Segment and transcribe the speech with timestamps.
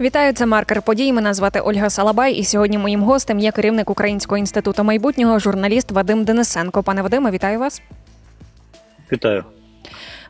[0.00, 1.12] Вітаю, це маркер подій.
[1.12, 6.24] Мене звати Ольга Салабай, і сьогодні моїм гостем є керівник Українського інституту майбутнього, журналіст Вадим
[6.24, 6.82] Денисенко.
[6.82, 7.82] Пане Вадиме, вітаю вас.
[9.12, 9.44] Вітаю.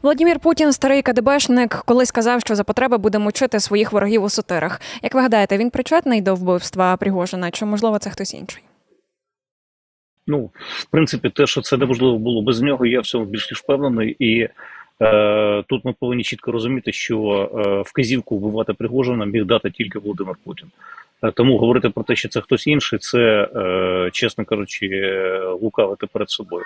[0.02, 4.80] Владімір Путін, старий КДБшник, колись сказав, що за потреби буде мучити своїх ворогів у сутирах.
[5.02, 7.50] Як ви гадаєте, він причетний до вбивства Пригожина?
[7.50, 8.62] Чи можливо це хтось інший?
[10.26, 13.58] Ну, в принципі, те, що це неможливо було без нього, я в цьому більш ніж
[13.58, 14.16] впевнений.
[14.18, 14.48] І
[15.66, 20.68] тут ми повинні чітко розуміти, що е, вказівку вбивати Пригожина міг дати тільки Володимир Путін.
[21.22, 24.88] Е, тому говорити про те, що це хтось інший, це, е, чесно кажучи,
[25.60, 26.64] лукавити перед собою.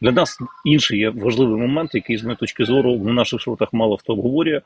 [0.00, 3.96] Для нас інший є важливий момент, який з моєї точки зору в наших шротах мало
[3.96, 4.60] хто обговорює,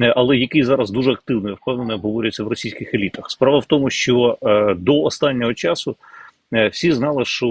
[0.00, 3.30] е, але який зараз дуже активно і впевнено обговорюється в російських елітах.
[3.30, 5.94] Справа в тому, що е, до останнього часу е,
[6.72, 7.46] всі знали, що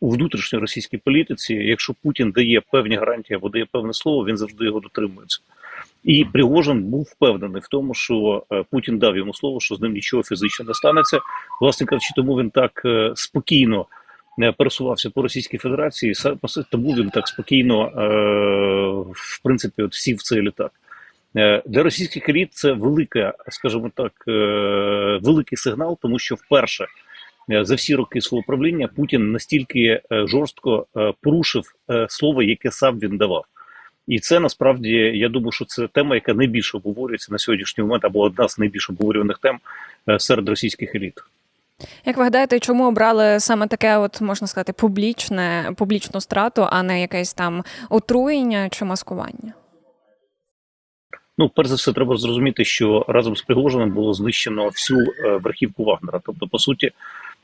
[0.00, 4.64] у внутрішньої російській політиці, якщо Путін дає певні гарантії або дає певне слово, він завжди
[4.64, 5.40] його дотримується.
[6.04, 10.22] І Пригожин був впевнений в тому, що Путін дав йому слово, що з ним нічого
[10.22, 11.18] фізично не станеться.
[11.60, 12.82] Власне кажучи, тому він так
[13.14, 13.86] спокійно
[14.58, 16.14] пересувався по Російській Федерації,
[16.70, 20.70] тому він так спокійно, е, в принципі, от сів в цей літак.
[21.36, 24.32] Е, для російських еліт це велика, скажімо так, е,
[25.22, 26.86] великий сигнал, тому що вперше
[27.48, 30.86] за всі роки свого правління Путін настільки жорстко
[31.20, 31.64] порушив
[32.08, 33.44] слово, яке сам він давав.
[34.06, 38.20] І це насправді я думаю, що це тема, яка найбільше обговорюється на сьогоднішній момент, або
[38.20, 39.58] одна з найбільш обговорюваних тем
[40.18, 41.14] серед російських еліт.
[42.04, 47.00] Як ви гадаєте, чому обрали саме таке, от можна сказати, публічне публічну страту, а не
[47.00, 49.52] якесь там отруєння чи маскування?
[51.38, 55.84] Ну, перш за все, треба зрозуміти, що разом з Пригожиним було знищено всю е, верхівку
[55.84, 56.20] Вагнера.
[56.24, 56.90] Тобто, по суті,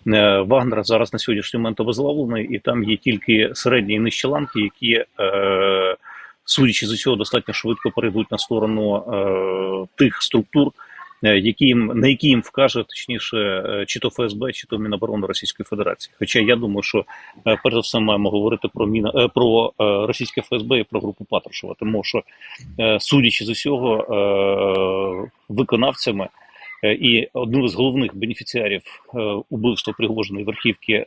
[0.07, 4.61] е, Вагнер зараз на сьогоднішній момент обезглавлений, і там є тільки середні і нижчі ланки,
[4.61, 5.97] які, е,
[6.45, 9.05] судячи з усього, достатньо швидко перейдуть на сторону
[9.97, 10.73] тих структур.
[11.25, 15.65] Е, які на які їм вкаже точніше, е, чи то ФСБ, чи то Міноборони Російської
[15.65, 16.15] Федерації.
[16.19, 17.05] Хоча я думаю, що
[17.47, 21.75] е, перш за все маємо говорити про міна про російське ФСБ і про групу Патрушева,
[21.79, 22.23] тому що
[22.99, 26.29] судячи з усього виконавцями.
[26.83, 28.83] І одним з головних бенефіціарів
[29.51, 31.05] убивства Пригожиної верхівки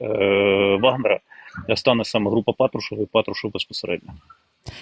[0.81, 1.19] Вагнера
[1.75, 4.13] стане саме група Патрушева і Патрушев безпосередньо.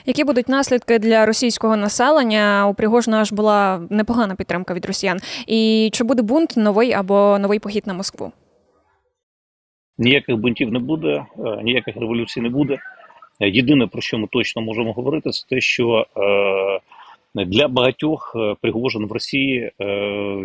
[0.06, 2.68] Які будуть наслідки для російського населення?
[2.68, 5.20] У Пригожина аж була непогана підтримка від росіян.
[5.48, 8.32] І чи буде бунт новий або новий похід на Москву?
[9.98, 12.78] Ніяких бунтів не буде, е, ніяких революцій не буде.
[13.40, 16.80] Єдине про що ми точно можемо говорити, це те, що е,
[17.44, 19.72] для багатьох е, Пригожин в Росії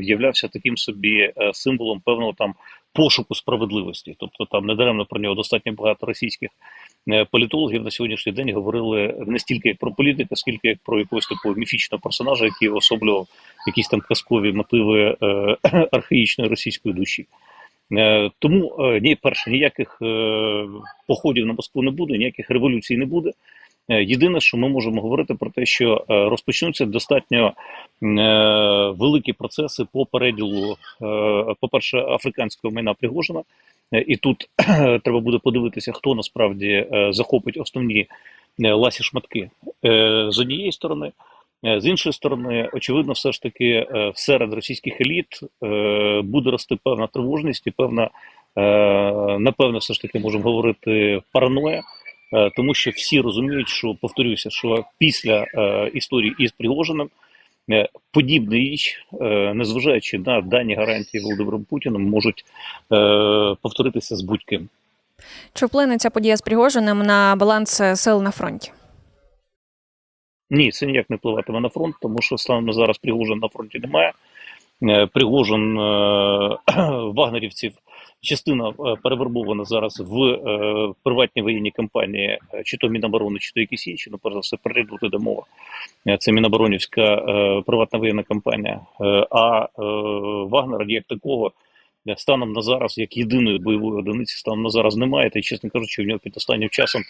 [0.01, 2.55] являвся таким собі символом певного там
[2.93, 4.17] пошуку справедливості.
[4.19, 6.51] Тобто там недаремно про нього достатньо багато російських
[7.09, 11.27] Е, політологів на сьогоднішній день говорили не стільки як про політика, скільки як про якогось
[11.27, 13.27] такого міфічного персонажа, який особлював
[13.67, 15.57] якісь там казкові мотиви е,
[15.93, 17.27] архаїчної російської душі.
[17.93, 20.67] Е, тому е, ні, перше, ніяких е,
[21.07, 23.33] походів на Москву не буде, ніяких революцій не буде.
[23.91, 27.53] Е, єдине, що ми можемо говорити про те, що е, розпочнуться достатньо
[28.99, 30.77] великі процеси по переділу,
[31.61, 33.43] по перше, африканського майна Пригожина.
[33.93, 34.49] І тут
[35.05, 38.07] треба буде подивитися, хто насправді е, захопить основні
[38.65, 39.51] е, ласі шматки
[39.85, 41.13] е, з однієї сторони.
[41.63, 45.27] З іншої сторони, очевидно, все ж таки серед російських еліт
[46.25, 48.11] буде рости певна тривожність і певна,
[49.39, 51.83] напевно, все ж таки можемо говорити параноя,
[52.57, 55.45] тому що всі розуміють, що повторюся, що після
[55.95, 57.11] історії із Пригожиним
[57.71, 62.45] Е, подібна річ, е, незважаючи на дані гарантії Володимиром Путіним, можуть
[62.93, 64.69] е, повторитися з будь-ким.
[65.55, 68.73] Чи вплине ця подія з Пригожиним на баланс сил на фронті?
[70.51, 73.79] Ні, це ніяк не впливатиме на фронт, тому що станом на зараз Пригожин на фронті
[73.79, 74.13] немає.
[75.13, 75.77] Пригожин
[77.15, 77.73] вагнерівців
[78.21, 78.73] частина е,
[79.03, 84.11] перевербована зараз в е, приватні воєнні компанії, е, чи то Міноборони, чи то якісь інші.
[84.11, 85.43] Ну, перш за все, перейду туди мова.
[86.19, 87.17] Це Міноборонівська
[87.67, 88.81] приватна воєнна компанія.
[89.31, 89.69] А
[90.45, 91.53] Вагнера як такого.
[92.17, 95.31] Станом на зараз, як єдиної бойової одиниці, станом на зараз немає.
[95.31, 97.03] Та й, чесно кажучи, в нього під останнім часом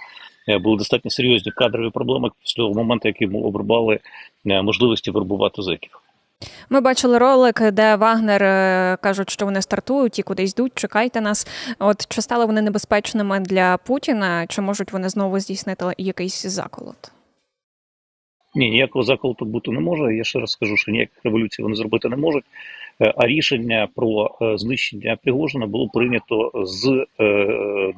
[0.60, 3.98] були достатньо серйозні кадрові проблеми з того моменту, як йому обрубали
[4.44, 6.00] можливості вербувати зеків.
[6.70, 10.72] Ми бачили ролик, де Вагнер е, кажуть, що вони стартують і кудись йдуть.
[10.74, 11.46] Чекайте нас.
[11.78, 14.46] От чи стали вони небезпечними для Путіна?
[14.46, 17.12] Чи можуть вони знову здійснити якийсь заколот?
[18.54, 20.16] Ні, ніякого заколоту бути не може.
[20.16, 22.44] Я ще раз скажу, що ніяких революцій вони зробити не можуть.
[23.00, 27.06] Е, а рішення про е, знищення Пригожина було прийнято з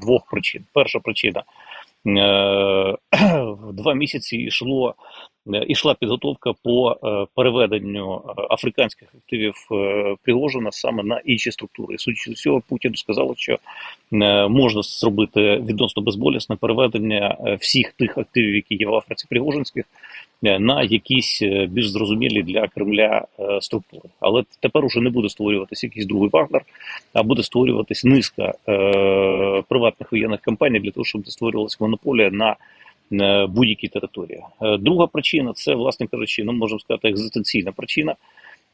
[0.01, 0.65] двох причин.
[0.73, 1.43] Перша причина
[3.73, 4.95] два місяці йшло.
[5.67, 6.97] Ішла підготовка по
[7.35, 9.55] переведенню африканських активів
[10.23, 11.99] Пригожина саме на інші структури.
[11.99, 13.59] Судячи з цього, Путін сказав, що
[14.49, 19.85] можна зробити відносно безболісне переведення всіх тих активів, які є в Африці Пригожинських,
[20.43, 23.27] на якісь більш зрозумілі для Кремля
[23.61, 24.03] структури.
[24.21, 26.63] Але тепер уже не буде створюватися якийсь другий Вагнер,
[27.13, 28.55] а буде створюватись низка
[29.69, 32.57] приватних воєнних компаній для того, щоб створювалася монополія на
[33.47, 34.43] будь-якій території.
[34.63, 38.15] Е, друга причина це, власне кажучи, ну можемо сказати, екзистенційна причина.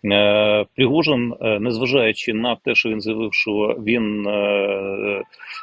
[0.04, 4.26] Е, Пригожин, е, незважаючи на те, що він заявив, що він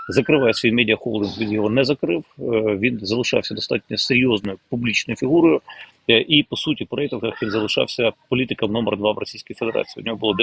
[0.10, 2.24] закриває свій медіахолдинг, він його не закрив.
[2.80, 5.62] Він залишався достатньо серйозною публічною фігурою,
[6.08, 10.04] і по суті по рейтингах він залишався політиком номер два в Російській Федерації.
[10.04, 10.34] У нього було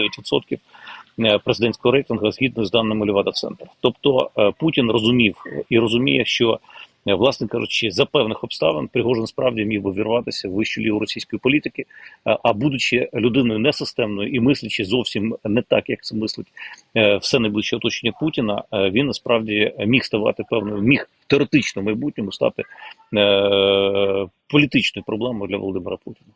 [1.18, 3.64] 9% президентського рейтингу згідно з даними Левада Центр.
[3.80, 5.36] Тобто Путін розумів
[5.68, 6.60] і розуміє, що
[6.91, 11.40] Е, власне кажучи, за певних обставин Пригожин справді міг би вірватися в вищу лігу російської
[11.40, 11.86] політики,
[12.26, 16.46] е, а будучи людиною несистемною і мислячи зовсім не так, як це мислить
[16.96, 22.62] е, все найближче оточення Путіна, він насправді міг ставати певною, міг теоретично в майбутньому стати
[24.48, 26.30] політичною проблемою для Володимира Путіна.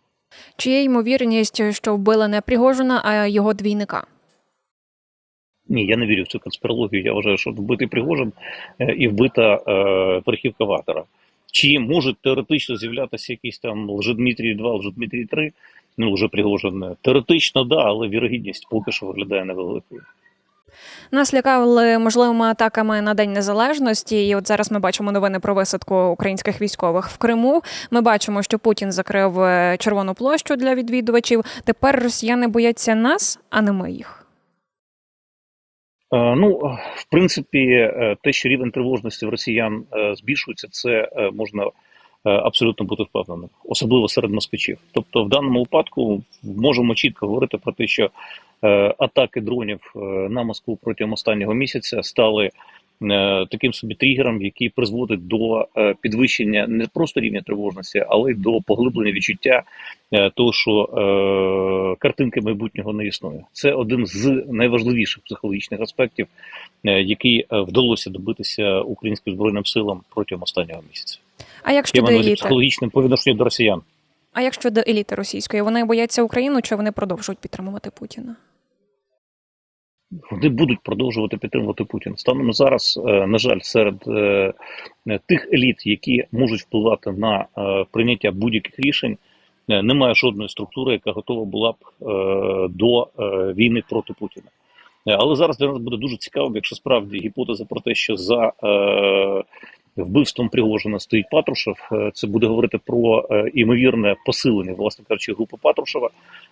[0.57, 4.07] Чи є ймовірність, що вбили не Пригожина, а його двійника?
[5.69, 7.03] Ні, я не вірю в цю конспірологію.
[7.03, 8.33] Я вважаю, що вбитий Пригожин
[8.79, 11.05] е, і вбита е, верхівка Вагнера.
[11.53, 15.53] Чи можуть теоретично з'являтися якісь там Лжедмитрій 2, Лжедмитрій 3,
[15.99, 16.85] ну вже Пригожин?
[17.03, 20.03] Теоретично, да, але вірогідність поки що виглядає невеликою.
[21.11, 25.97] Нас лякали можливими атаками на День Незалежності, і от зараз ми бачимо новини про висадку
[25.97, 27.63] українських військових в Криму.
[27.91, 31.45] Ми бачимо, що Путін закрив е, червону площу для відвідувачів.
[31.65, 34.26] Тепер росіяни бояться нас, а не ми їх.
[36.17, 41.71] Е, ну, в принципі, е, те, що рівень тривожності в росіян е, збільшується, це можна
[42.25, 44.79] абсолютно бути впевненим, особливо серед москвичів.
[44.93, 48.11] Тобто, в даному випадку можемо чітко говорити про те, що
[48.99, 49.93] атаки дронів
[50.31, 52.51] на Москву протягом останнього місяця стали
[53.51, 58.61] таким собі тригером, який призводить до е, підвищення не просто рівня тривожності, але й до
[58.61, 59.63] поглиблення відчуття
[60.13, 63.45] е, того, що картинки майбутнього не існує.
[63.53, 66.27] Це один з найважливіших психологічних аспектів,
[66.85, 71.19] який вдалося добитися українським збройним силам протягом останнього місяця.
[71.63, 72.35] А як щодо еліти?
[72.35, 73.83] психологічним по відношенню до росіян?
[74.33, 78.37] А як щодо еліти російської, вони бояться Україну чи вони продовжують підтримувати Путіна?
[80.31, 82.17] Вони будуть продовжувати підтримувати Путіна.
[82.17, 84.53] Станом зараз, е, на жаль, серед е,
[85.27, 89.17] тих еліт, які можуть впливати на е, прийняття будь-яких рішень,
[89.69, 91.77] немає жодної структури, яка готова була б
[92.71, 93.09] до
[93.55, 94.47] війни проти Путіна.
[95.07, 98.53] Але зараз для нас буде дуже цікаво, якщо справді гіпотеза про те, що за
[99.97, 101.89] вбивством Пригожина стоїть Патрушев.
[101.93, 106.11] Е, це буде говорити про е, імовірне посилення, власне кажучи, групи Патрушева.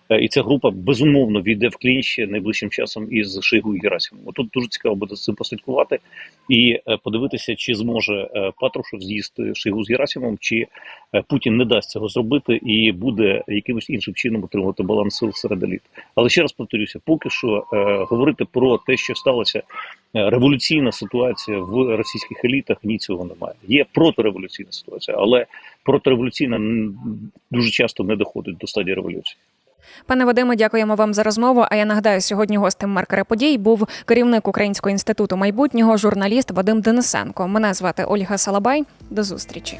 [0.09, 4.25] Е, і ця група безумовно війде в клінч найближчим часом із Шойгу і Герасимом.
[4.33, 5.99] Тут дуже цікаво буде цим послідкувати
[6.49, 10.67] і подивитися, чи зможе Патрушев з'їсти Шойгу з Герасимом, чи
[11.27, 15.81] Путін не дасть цього зробити і буде якимось іншим чином отримувати баланс сил серед еліт.
[16.15, 17.65] Але ще раз повторюся, поки що
[18.09, 19.63] говорити про те, що сталося
[20.13, 23.55] революційна ситуація в російських елітах, ні цього немає.
[23.67, 25.45] Є протореволюційна ситуація, але
[25.83, 26.59] протореволюційна
[27.51, 29.37] дуже часто не доходить до стадії революції.
[30.07, 31.65] Пане Вадиме, дякуємо вам за розмову.
[31.69, 37.47] А я нагадаю, сьогодні гостем маркера подій був керівник Українського інституту майбутнього, журналіст Вадим Денисенко.
[37.47, 38.83] Мене звати Ольга Салабай.
[39.09, 39.77] До зустрічі.